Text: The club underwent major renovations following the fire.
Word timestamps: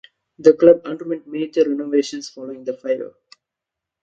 The 0.39 0.53
club 0.53 0.81
underwent 0.85 1.27
major 1.27 1.61
renovations 1.69 2.27
following 2.27 2.63
the 2.63 2.73
fire. 2.75 3.11